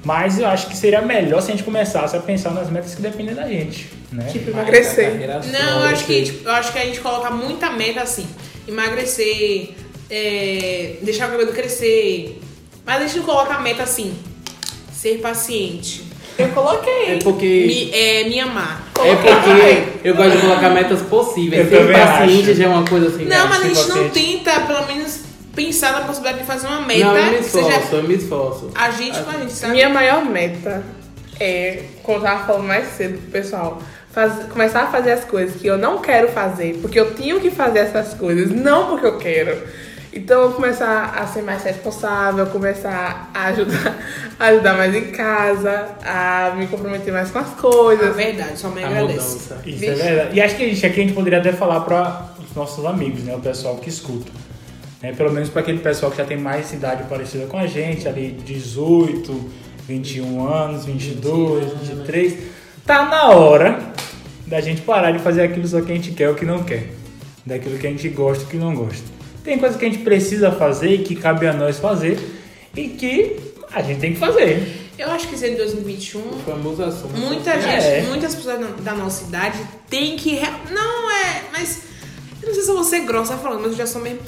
[0.04, 3.04] Mas eu acho que seria melhor se a gente começasse a pensar nas metas que
[3.04, 3.88] dependem da gente.
[4.12, 4.26] Né?
[4.32, 5.14] Tipo, emagrecer.
[5.52, 8.26] Não, eu acho que, tipo, eu acho que a gente coloca muita meta assim.
[8.68, 9.76] Emagrecer,
[10.12, 12.40] é, deixar o cabelo crescer.
[12.86, 14.14] Mas a gente não coloca a meta assim.
[14.94, 16.04] Ser paciente.
[16.38, 17.16] Eu coloquei.
[17.16, 17.46] É porque.
[17.46, 18.88] Me, é, me amar.
[19.04, 21.72] É porque eu gosto de colocar metas possíveis.
[21.72, 22.54] Eu Ser paciente acho.
[22.56, 23.26] já é uma coisa assim.
[23.26, 25.20] Não, mas a gente não tenta, pelo menos,
[25.56, 28.16] pensar na possibilidade de fazer uma meta Não, eu me que seja esforço, eu me
[28.16, 28.72] esforço.
[28.76, 29.74] a gente com a gente, sabe?
[29.74, 30.84] Minha maior meta
[31.40, 35.60] é, como eu tava falando mais cedo pro pessoal, faz- começar a fazer as coisas
[35.60, 39.18] que eu não quero fazer, porque eu tenho que fazer essas coisas, não porque eu
[39.18, 39.58] quero.
[40.14, 43.98] Então, eu começar a ser mais responsável, começar a ajudar,
[44.38, 48.16] a ajudar mais em casa, a me comprometer mais com as É coisas.
[48.16, 49.20] verdade, só me A agradece.
[49.20, 49.62] mudança.
[49.66, 50.36] Isso é verdade.
[50.38, 53.24] E acho que a gente, aqui a gente poderia até falar para os nossos amigos,
[53.24, 53.34] né?
[53.36, 54.30] O pessoal que escuta.
[55.02, 55.14] Né?
[55.14, 58.32] Pelo menos para aquele pessoal que já tem mais idade parecida com a gente, ali
[58.46, 59.50] 18,
[59.88, 62.34] 21 anos, 22, 23.
[62.86, 63.80] Tá na hora
[64.46, 66.90] da gente parar de fazer aquilo só que a gente quer ou que não quer.
[67.46, 69.21] Daquilo que a gente gosta e que não gosta.
[69.44, 72.20] Tem coisa que a gente precisa fazer e que cabe a nós fazer
[72.76, 73.38] e que
[73.74, 74.78] a gente tem que fazer.
[74.98, 77.18] Eu acho que em 2021 O famoso assunto.
[77.18, 78.02] Muita gente, É.
[78.08, 79.58] muitas pessoas da- nossa idade
[79.90, 80.40] tem que.
[80.72, 81.82] Não é, mas.
[82.42, 84.20] Eu não sei se eu vou ser grossa falando, mas eu já sou mesmo.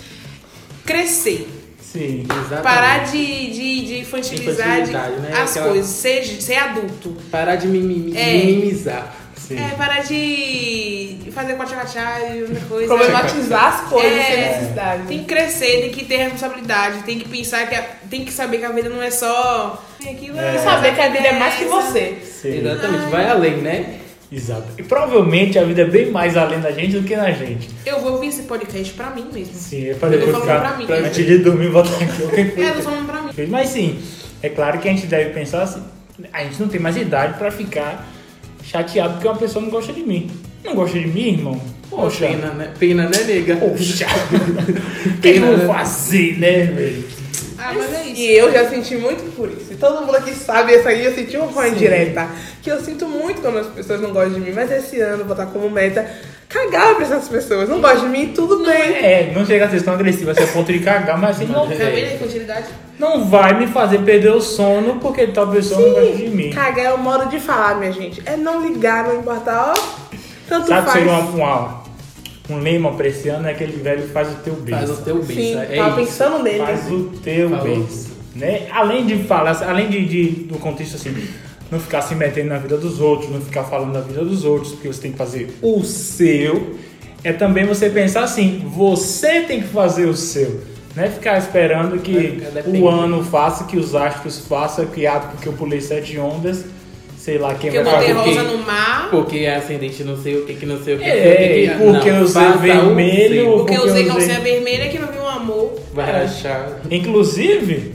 [0.86, 1.47] Crescer.
[1.80, 2.23] Sim.
[2.23, 2.63] Exatamente.
[2.63, 5.32] Parar de, de, de infantilizar de- né?
[5.36, 5.89] as Aquela- coisas.
[5.91, 7.15] Ser, ser adulto.
[7.30, 8.34] Parar de mimimi- É.
[8.45, 9.15] minimizar.
[9.47, 9.58] Sim.
[9.60, 12.88] É, parar de fazer quachá e outra coisa.
[12.95, 14.23] Problematizar as coisas É.
[14.23, 15.03] sem necessidade.
[15.08, 17.75] Tem que crescer, tem que ter responsabilidade, tem que pensar que.
[17.75, 19.84] a- tem que saber que a vida não é só.
[20.01, 20.56] Aquilo É.
[20.56, 22.17] E saber que a vida é mais que você.
[22.23, 22.60] Sim.
[22.60, 23.99] Exatamente, vai além, né?
[24.32, 24.63] Exato.
[24.77, 27.69] E provavelmente a vida é bem mais além da gente do que na gente.
[27.86, 29.53] Eu vou ouvir esse podcast pra mim mesmo.
[29.53, 30.53] Sim, é pra Eu depois tô ficar.
[30.56, 30.86] falando pra mim.
[30.88, 32.06] pra antes de dormir, botar aqui.
[32.62, 33.32] É, eu tô falando pra mim.
[33.49, 34.01] Mas sim,
[34.41, 35.84] é claro que a gente deve pensar assim.
[36.32, 38.08] A gente não tem mais idade pra ficar
[38.63, 40.32] chateado porque uma pessoa não gosta de mim.
[40.63, 41.62] Não gosta de mim, irmão?
[41.89, 42.28] Poxa.
[42.28, 42.73] Pena, né?
[42.80, 43.58] Pena, né, nega?
[43.58, 44.08] Poxa.
[45.06, 45.67] O que eu vou né?
[45.67, 47.04] fazer, né, velho?
[47.58, 48.21] Ah, mas é isso.
[48.21, 49.71] E eu já senti muito por isso.
[49.71, 52.28] E todo mundo aqui sabe, essa aí eu senti uma forma indireta.
[52.62, 54.52] Que eu sinto muito quando as pessoas não gostam de mim.
[54.54, 56.10] Mas esse ano eu vou estar como meta
[56.53, 57.67] cagar pra essas pessoas.
[57.67, 58.73] Não gostam de mim, tudo bem.
[58.95, 61.67] É, não chega a ser tão agressiva, assim, a ponto de cagar, mas assim, não,
[61.67, 62.67] Tá vendo a infantilidade?
[62.99, 66.49] não vai me fazer perder o sono porque tal pessoa não gosta de mim.
[66.51, 68.21] Cagar é o modo de falar, minha gente.
[68.25, 70.15] É não ligar, não importar, ó.
[70.47, 71.03] Tanto Sabe que faz.
[71.05, 71.83] seria uma, uma-
[72.49, 74.75] um lema pra esse ano é aquele velho que faz o teu bem.
[74.75, 75.73] Faz o teu bem, Sim, sabe?
[75.73, 76.11] é tava isso.
[76.11, 76.59] pensando nele.
[76.59, 77.63] Faz o teu Falou.
[77.63, 77.87] bem.
[78.35, 78.67] Né?
[78.71, 81.15] Além de falar, além de, de- do contexto assim,
[81.73, 84.71] não ficar se metendo na vida dos outros, não ficar falando da vida dos outros,
[84.73, 86.75] porque você tem que fazer o seu,
[87.23, 90.62] é também você pensar assim, você tem que fazer o seu.
[90.95, 92.83] Não é ficar esperando que ficar dependente.
[92.83, 96.63] o ano faça, que os astros façam, que ah, porque eu pulei sete ondas,
[97.17, 98.23] sei lá quem Porque eu vai botei fazer.
[98.29, 99.09] porque- rosa no mar.
[99.09, 101.03] Porque é ascendente não sei o que, que não sei o que.
[101.05, 103.45] É, que, que- porque não, eu usei vermelho.
[103.45, 105.73] Porque eu porque usei eu usei- calcinha vermelha que não viu um amor.
[105.95, 106.81] Vai rachar.
[106.91, 107.93] Inclusive,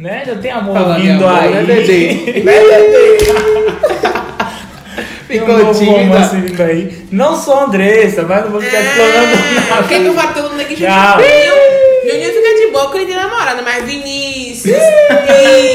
[0.00, 1.50] né, já tem amor Fala, vindo amor, aí.
[1.54, 2.42] né, bebê?
[5.28, 5.98] Tem um Ficou novo tímida.
[6.02, 7.06] romance vindo aí.
[7.12, 9.82] Não sou Andressa, mas não vou ficar explorando É, nada.
[9.82, 10.74] o que que eu faço todo mundo aqui?
[10.74, 11.18] Tchau.
[12.02, 14.76] Juninho, fica de boa porque ele tem namorada, mas Vinícius,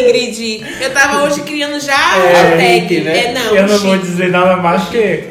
[0.01, 2.79] Ingrid, eu tava hoje criando já É, a tag.
[2.81, 3.17] Chique, né?
[3.27, 5.23] É, não, eu não vou dizer nada mais porque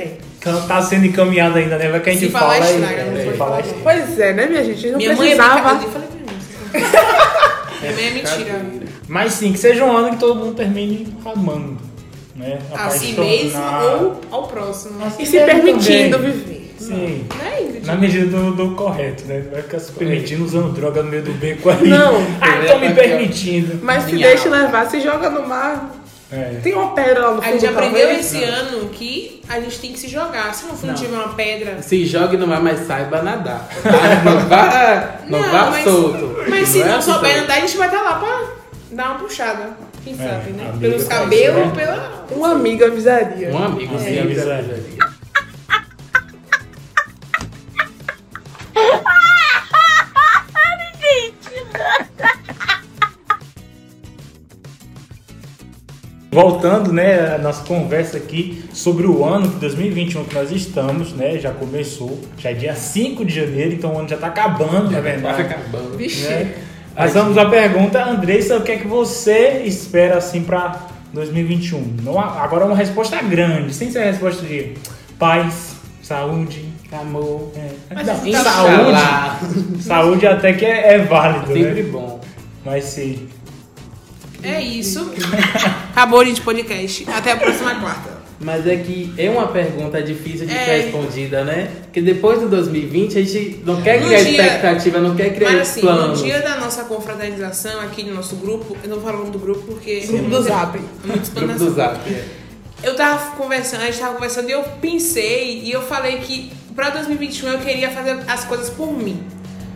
[0.67, 1.89] tá sendo encaminhado ainda, né?
[1.91, 3.61] Vai que a gente fala estraga, não é, falar.
[3.61, 3.81] estraga.
[3.83, 4.87] Pois é, né, minha gente?
[4.91, 5.55] Não Minha mãe é precisava.
[5.75, 5.85] brincadeira.
[5.85, 6.85] Eu falei pra mim.
[7.83, 8.84] Minha mãe é mentira.
[9.09, 11.77] Mas sim, que seja um ano que todo mundo termine amando.
[12.35, 12.59] Né?
[12.73, 13.29] A si Apaixonado.
[13.29, 13.61] mesmo
[14.03, 15.05] ou ao próximo.
[15.05, 16.33] A si E se permitindo também.
[16.33, 16.75] viver.
[16.79, 17.27] Sim.
[17.39, 17.87] Né, Ingrid?
[17.87, 19.45] Na medida do, do correto, né?
[19.53, 21.89] Vai ficar se permitindo usando droga no meio do beco ali.
[21.89, 22.15] Não.
[22.41, 23.79] Ah, tô me permitindo.
[23.83, 25.95] Mas se deixa levar, se joga no mar.
[26.33, 26.59] É.
[26.63, 27.53] Tem uma pedra lá no A fundo.
[27.53, 28.19] gente aprendeu talvez.
[28.35, 30.53] esse ano que a gente tem que se jogar.
[30.53, 30.95] Se no fundo Não.
[30.95, 31.81] tiver uma pedra.
[31.81, 33.69] Se jogue no mar, mas saiba nadar.
[33.83, 33.91] tá?
[34.25, 36.37] Não vá, não vá mas, solto.
[36.49, 37.41] Mas se é não assim, souber sabe?
[37.43, 38.54] nadar, a gente vai estar lá pra
[38.95, 39.77] dar uma puxada.
[40.03, 40.65] Quem É, sabe, né?
[40.69, 41.75] amiga Pelos pode cabelos, ser.
[41.77, 42.27] pela.
[42.37, 43.51] Um amigo avisaria.
[43.51, 43.99] Um amigo, É.
[43.99, 44.85] sim, Amigo avisaria.
[56.31, 61.39] Voltando, né, a nossa conversa aqui sobre o ano de 2021 que nós estamos, né,
[61.39, 65.01] já começou, já é dia 5 de janeiro, então o ano já tá acabando, na
[65.01, 65.43] Vai verdade.
[65.43, 65.97] acabando.
[65.97, 66.27] Vixe.
[66.27, 66.64] né?
[66.97, 70.79] Nós vamos à pergunta, Andressa, o que é que você espera assim para
[71.13, 71.97] 2021?
[72.03, 74.75] Não, agora uma resposta grande, sem ser a resposta de
[75.19, 77.51] paz, saúde, Amor.
[77.57, 77.71] é.
[77.93, 81.91] Mas Não, tá- saúde, saúde até que é, é válido, Sempre né?
[81.91, 82.21] bom.
[82.65, 83.29] Mas sim.
[84.43, 85.13] É isso.
[85.91, 87.07] Acabou, gente, podcast.
[87.11, 88.14] Até a próxima quarta.
[88.45, 90.65] Mas é que é uma pergunta difícil de É.
[90.65, 91.71] ser respondida, né?
[91.85, 95.53] Porque depois do 2020 a gente não quer No criar dia- expectativa, não quer criar
[95.53, 96.21] Mas assim, planos.
[96.21, 99.33] no dia da nossa confraternização aqui no nosso grupo, eu não vou falar o nome
[99.33, 100.01] do grupo porque.
[100.01, 100.77] Grupo é do muito- Zap.
[100.79, 101.99] É muito Grupo do Zap.
[102.11, 102.25] é.
[102.83, 106.91] Eu tava conversando, a gente tava conversando e eu pensei e eu falei que pra
[106.91, 109.23] 2021 eu queria fazer as coisas por mim.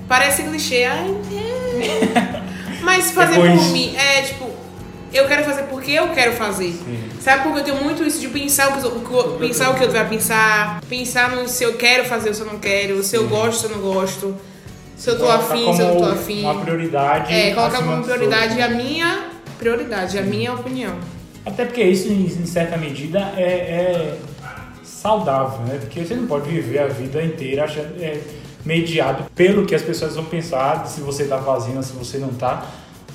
[0.07, 2.43] Parece clichê, ai, é.
[2.85, 3.73] mas fazer por Egoísta.
[3.73, 4.51] mim é tipo,
[5.13, 6.75] eu quero fazer porque eu quero fazer.
[7.21, 9.91] Sabe porque eu tenho muito isso de pensar o que, o pensar o que eu
[9.91, 13.29] vai pensar, pensar no se eu quero fazer ou se eu não quero, se eu
[13.29, 14.37] gosto, se eu não gosto,
[14.97, 16.43] se eu tô Colocar afim, se eu não tô afim.
[16.43, 17.33] Uma prioridade.
[17.33, 20.97] É, colocar como de prioridade a minha prioridade, a minha opinião.
[21.45, 24.19] Até porque isso, em, em certa medida, é, é
[24.83, 25.79] saudável, né?
[25.81, 28.21] Porque você não pode viver a vida inteira achando, é,
[28.65, 32.67] mediado pelo que as pessoas vão pensar, se você tá fazendo, se você não tá,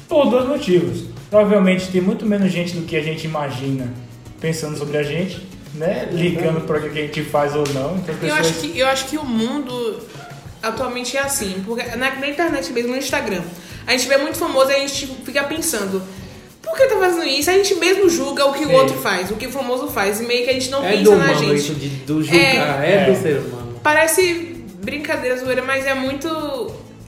[0.07, 1.03] por dois motivos.
[1.29, 3.91] Provavelmente tem muito menos gente do que a gente imagina
[4.39, 6.07] pensando sobre a gente, né?
[6.11, 7.95] Ligando para o que a gente faz ou não.
[7.97, 8.39] Então, as Eu pessoas...
[8.39, 9.99] acho, que, eu acho que o mundo
[10.61, 13.41] atualmente é assim, porque na, na internet mesmo, no Instagram,
[13.87, 16.01] a gente vê muito famoso e a gente tipo, fica pensando,
[16.61, 17.49] por que tá fazendo isso?
[17.49, 18.75] A gente mesmo julga o que o É.
[18.75, 21.03] outro faz, o que o famoso faz, e meio que a gente não É pensa
[21.03, 21.55] do na humano gente.
[21.55, 23.11] isso de, do julgar, é, É.
[23.11, 23.79] do ser humano.
[23.83, 26.27] Parece brincadeira, zoeira, mas é muito.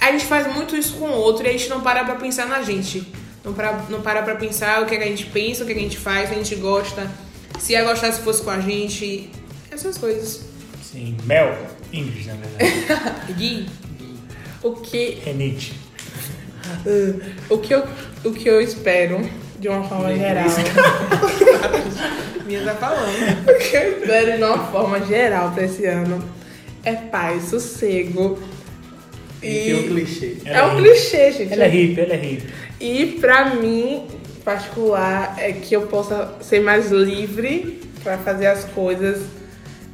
[0.06, 2.46] A gente faz muito isso com o outro e a gente não para pra pensar
[2.46, 3.12] na gente.
[3.44, 5.72] Não para, não para pra pensar o que, é que a gente pensa, o que,
[5.72, 7.10] é que a gente faz, o que a gente gosta.
[7.58, 9.32] Se ia gostar se fosse com a gente.
[9.72, 10.42] Essas coisas.
[10.84, 11.58] Sim, Mel,
[11.92, 13.34] Ingrid, na verdade.
[13.34, 13.66] Gui,
[14.62, 15.74] O que, Renite.
[17.50, 17.84] o, que eu,
[18.24, 19.28] o que eu espero,
[19.60, 20.46] de uma forma geral.
[22.46, 23.42] minha tá falando.
[23.42, 26.24] o que eu espero de uma forma geral pra esse ano
[26.84, 28.38] é paz, sossego.
[29.46, 30.38] E tem um clichê.
[30.46, 31.54] é um clichê, gente.
[31.54, 32.54] Ela é hippie, ela é hippie.
[32.80, 38.66] E pra mim, em particular, é que eu possa ser mais livre pra fazer as
[38.66, 39.24] coisas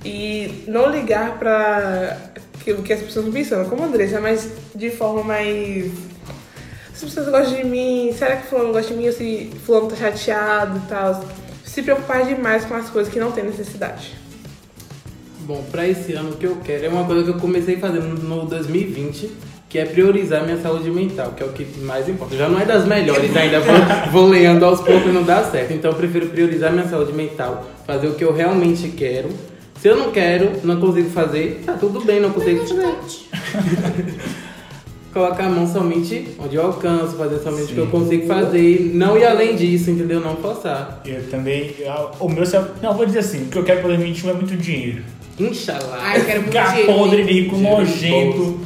[0.04, 2.18] e não ligar pra
[2.60, 5.92] aquilo que as pessoas estão pensando, como a Andressa, mas de forma mais.
[6.94, 9.88] Se as pessoas gostam de mim, será que fulano gosta de mim ou se fulano
[9.88, 11.26] tá chateado e tal?
[11.66, 14.16] Se preocupar demais com as coisas que não tem necessidade.
[15.52, 18.18] Bom, pra esse ano o que eu quero é uma coisa que eu comecei fazendo
[18.24, 19.30] no 2020,
[19.68, 22.38] que é priorizar minha saúde mental, que é o que mais importa.
[22.38, 23.76] Já não é das melhores, ainda vou,
[24.14, 25.74] vou lenhando aos poucos e não dá certo.
[25.74, 29.28] Então eu prefiro priorizar minha saúde mental, fazer o que eu realmente quero.
[29.78, 32.96] Se eu não quero, não consigo fazer, tá tudo bem, não consigo fazer.
[35.12, 39.18] Colocar a mão somente onde eu alcanço, fazer somente o que eu consigo fazer, não
[39.18, 40.22] ir além disso, entendeu?
[40.22, 41.02] Não forçar.
[41.04, 41.76] Eu também.
[42.22, 42.46] O meu.
[42.82, 45.04] Não, vou dizer assim: o que eu quero para 2021 é muito dinheiro.
[45.39, 45.98] Inxalá.
[46.02, 46.94] Ai, eu quero muito Ficar dinheiro.
[46.94, 48.60] podre de rico, Dinheiro nojento.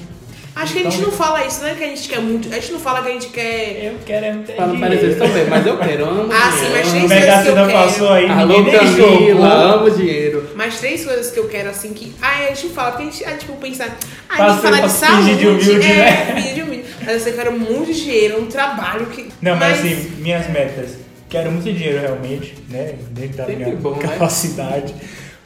[0.56, 2.48] Acho que a gente Então- não fala isso, não é que a gente quer muito.
[2.50, 3.92] A gente não fala que a gente quer.
[3.92, 4.98] Eu quero é muito Pra não dinheiro.
[5.02, 7.44] parecer bem, mas eu quero, eu amo Ah, dinheiro, sim, mas tem O Mega coisas
[7.44, 7.78] que eu Sena quero.
[7.84, 8.74] passou aí, Alô, ninguém.
[8.74, 10.50] Camila, amo dinheiro.
[10.56, 12.14] Mas três coisas que eu quero, assim, que.
[12.22, 13.84] Ai, a gente fala, porque a gente, a gente tipo, pensa.
[14.30, 15.36] Ah, a gente ser- fala de saúde.
[15.36, 16.34] de humilde, é, né?
[16.36, 16.86] fingir de humilde.
[17.06, 19.28] Mas eu quero muito dinheiro, um trabalho que.
[19.42, 20.92] Não, mas, assim, minhas metas.
[21.28, 22.94] Quero muito dinheiro realmente, né?
[23.12, 23.98] Dentro da Sempre minha bom, né?
[24.04, 24.96] capacidade.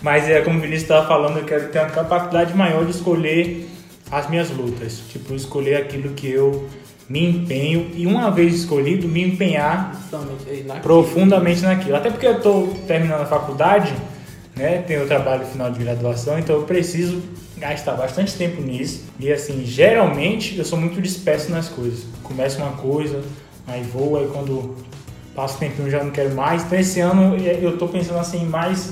[0.01, 3.69] Mas é como o Vinícius estava falando, eu quero ter uma capacidade maior de escolher
[4.11, 5.01] as minhas lutas.
[5.09, 6.67] Tipo, escolher aquilo que eu
[7.09, 11.95] me empenho e uma vez escolhido, me empenhar Somente aí na profundamente naquilo.
[11.95, 13.93] Até porque eu estou terminando a faculdade,
[14.55, 14.83] né?
[14.85, 17.21] Tenho o trabalho final de graduação, então eu preciso
[17.57, 19.05] gastar bastante tempo nisso.
[19.19, 22.05] E assim, geralmente eu sou muito disperso nas coisas.
[22.23, 23.21] Começo uma coisa,
[23.67, 24.75] aí vou, aí quando
[25.35, 26.63] passo o tempinho eu já não quero mais.
[26.63, 28.91] Então esse ano eh, eu estou pensando assim mais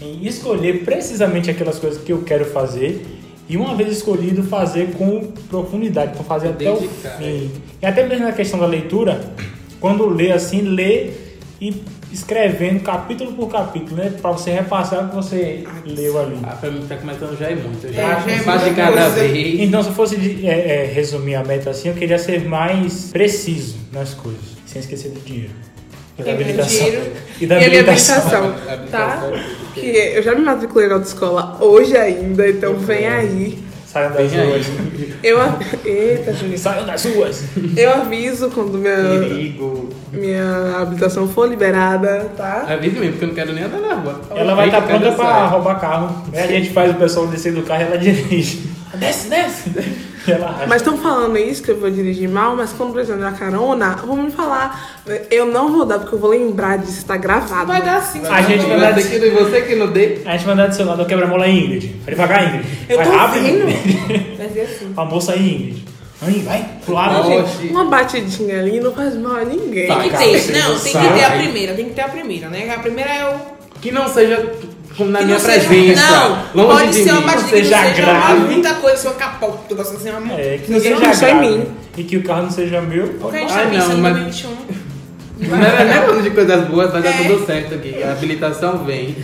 [0.00, 3.04] em escolher precisamente aquelas coisas que eu quero fazer.
[3.48, 7.50] E uma vez escolhido, fazer com profundidade, então fazer até o Dedicar, fim.
[7.82, 9.20] E até mesmo na questão da leitura,
[9.78, 11.10] quando lê assim, lê
[11.60, 11.74] e
[12.10, 14.14] escrevendo capítulo por capítulo, né?
[14.22, 16.38] Pra você repassar o que você leu ali.
[16.42, 17.84] Ah, pra mim tá começando já é muito.
[17.86, 19.60] Eu É, já já é faço de cada vez.
[19.60, 23.76] Então, se fosse de- é, é, resumir a meta assim, eu queria ser mais preciso
[23.92, 25.50] nas coisas, sem esquecer do dinheiro.
[26.18, 26.88] E da habilitação.
[27.40, 28.54] E da E a minha habilitação.
[28.90, 29.22] tá?
[29.74, 33.64] Que eu já me matriculei na autoescola hoje ainda, então vem aí.
[33.86, 34.66] Saiam das ruas.
[35.22, 35.38] Eu,
[35.84, 36.58] eita, Juninho.
[36.58, 37.44] Saiam das ruas.
[37.76, 38.96] Eu aviso quando minha,
[39.28, 39.88] Perigo.
[40.12, 42.66] minha habilitação for liberada, tá?
[42.68, 44.20] Avise mesmo, porque eu não quero nem andar na rua.
[44.34, 46.24] Ela vai estar pronta cada pra roubar carro.
[46.32, 48.68] Aí a gente faz o pessoal descer do carro e ela dirige.
[48.94, 49.70] Desce, desce.
[50.26, 50.66] E.
[50.66, 54.16] Mas estão falando isso que eu vou dirigir mal, mas quando precisar dar carona, vão
[54.16, 55.02] me falar.
[55.30, 57.66] Eu não vou dar, porque eu vou lembrar disso, tá gravado.
[57.66, 58.20] Vai dar sim.
[58.26, 60.18] A gente vai dar Você que, você que não dê.
[60.24, 61.96] A gente vai andar do seu lado, eu quebra-mola Ingrid.
[62.04, 62.66] Vai devagar, Ingrid.
[62.88, 63.46] Eu vai tô rápido.
[63.46, 64.34] Ingrid.
[64.36, 64.92] Vai ser assim.
[64.96, 65.84] A moça aí, Ingrid.
[66.22, 67.14] Aí, vai, pro lado.
[67.14, 67.42] Não, gente.
[67.42, 67.66] Oxi.
[67.68, 69.86] Uma batidinha ali não faz mal a ninguém.
[69.86, 70.52] Tem que ter.
[70.52, 71.74] Não, tem que ter a primeira.
[71.74, 72.74] Tem que ter a primeira, né?
[72.74, 73.54] A primeira é o.
[73.80, 74.50] Que não seja
[74.96, 76.46] como na que minha não seja- presença.
[76.54, 77.26] Não, longe pode de ser uma mim.
[77.26, 78.40] batida que não seja grave.
[78.40, 79.48] muita coisa, seu capô.
[79.68, 81.48] Tu gosta assim, uma É, que Não não seja seja só em grave.
[81.58, 81.66] mim.
[81.96, 83.06] E que o carro não seja meu.
[83.20, 84.84] Porque a gente Ah, tá não, pensando mas- em 2021.
[85.36, 87.12] Não é nem falando de coisas boas, dar É.
[87.12, 88.02] tudo certo aqui.
[88.02, 89.16] A habilitação vem.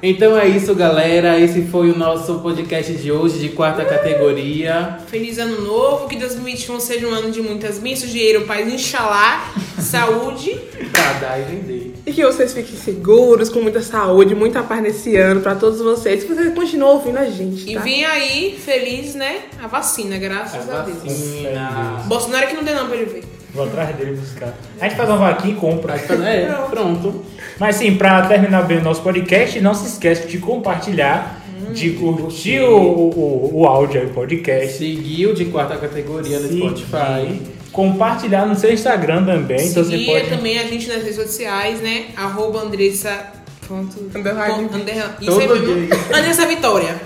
[0.00, 1.38] Então é isso, galera.
[1.40, 4.98] Esse foi o nosso podcast de hoje, de quarta categoria.
[5.08, 10.52] Feliz ano novo, que 2021 seja um ano de muitas bênçãos, dinheiro, paz, inxalá, saúde.
[10.92, 11.94] Pra dar e vender.
[12.06, 16.22] E que vocês fiquem seguros, com muita saúde, muita paz nesse ano pra todos vocês.
[16.22, 17.80] Que vocês continuem ouvindo a gente, E tá?
[17.80, 19.40] vem aí, feliz, né?
[19.60, 20.98] A vacina, graças a, Deus.
[21.02, 22.02] Vacina.
[22.06, 23.24] Bolsonaro é que não deu não pra ele ver.
[23.52, 24.54] Vou atrás dele buscar.
[24.80, 25.94] A gente faz uma vaquinha e compra.
[25.94, 27.24] É, pronto.
[27.58, 31.42] Mas sim, pra terminar bem o nosso podcast, não se esquece de compartilhar,
[31.72, 34.78] de curtir o, o, o áudio aí, o podcast.
[34.78, 37.42] Seguiu de quarta categoria no Seguir, Spotify.
[37.72, 39.66] Compartilhar no seu Instagram também.
[39.66, 40.28] Então você Seguir pode.
[40.30, 42.06] também a gente nas redes sociais, né?
[42.16, 43.32] Arroba Andressa.
[43.68, 44.54] Ponto, Underline.
[44.68, 45.88] ponto- under- isso aí mesmo.
[46.16, 46.96] Andressa Vitória.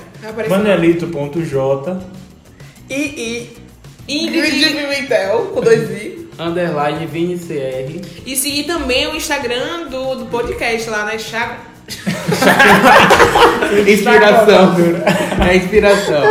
[0.49, 1.97] Manelito.j.
[2.89, 3.51] E, e
[4.09, 4.57] Ingrid.
[4.57, 6.12] Ingrid Pimentel, com dois i.
[6.49, 8.01] Underline ViniCR.
[8.27, 11.73] E seguir também o Instagram do, do podcast lá na Chaga.
[13.87, 14.75] Inspiração.
[15.49, 16.23] É inspiração.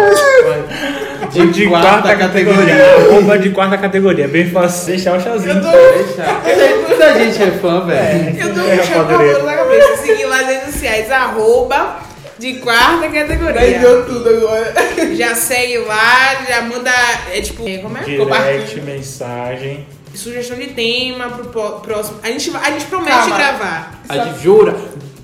[1.32, 2.95] De, de quarta, categoria.
[3.10, 4.28] Arroba de quarta categoria.
[4.28, 5.56] Bem fácil deixar o chazinho.
[5.62, 6.88] Deixa.
[6.88, 8.39] Muita gente é fã, velho.
[8.39, 9.34] Eu tô É, puxando o poderia.
[9.34, 9.97] cabelo na cabeça.
[9.97, 11.12] Seguir lá nas redes sociais.
[11.12, 12.00] Arroba
[12.39, 13.80] de quarta categoria.
[14.08, 14.74] tudo agora.
[15.15, 16.91] Já segue lá, já manda.
[17.34, 17.67] É tipo.
[17.67, 18.02] é, Como é?
[18.04, 19.86] Direct, mensagem.
[20.13, 21.45] Sugestão de tema pro
[21.80, 22.17] próximo.
[22.24, 23.38] A gente, vai- a gente promete Calma.
[23.38, 24.02] gravar.
[24.10, 24.76] A gente jura.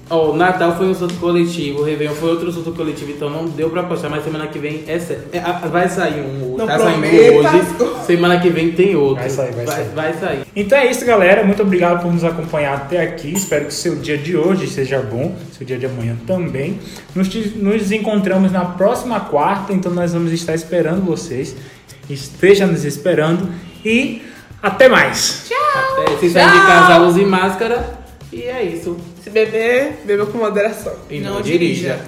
[0.09, 3.45] Ó, o Natal foi um surto coletivo, o Réveillon foi outro surto coletivo, então não
[3.45, 4.93] deu pra postar, mas semana que vem é,
[5.33, 6.55] é, vai sair um.
[6.57, 8.05] Não tá saindo prometa as hoje.
[8.05, 9.15] Semana que vem tem outro.
[9.15, 9.89] Vai sair, vai sair.
[9.93, 10.41] vai sair.
[10.55, 11.43] Então é isso, galera.
[11.43, 13.33] Muito obrigado por nos acompanhar até aqui.
[13.33, 16.79] Espero que o seu dia de hoje seja bom, seu dia de amanhã também.
[17.13, 21.53] Nos, nos encontramos na próxima quarta, então nós vamos estar esperando vocês.
[22.09, 23.49] Esteja nos esperando
[23.83, 24.21] e
[24.61, 25.49] até mais.
[25.75, 27.97] Até, se sair de casa, use máscara.
[28.31, 28.97] E é isso.
[29.23, 30.95] Se beber, beba com moderação.
[31.09, 31.99] E não, Não dirija.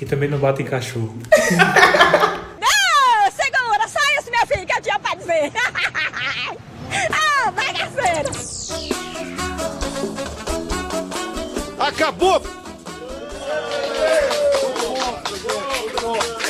[0.00, 1.16] E também não bata em cachorro.
[3.24, 5.52] Ah, segura, só isso, minha filha, que eu tinha pra dizer.
[7.12, 8.32] ah, bagaceiro.
[11.78, 12.42] Acabou!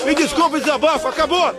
[0.07, 1.55] Me desculpe, desabafo, acabou!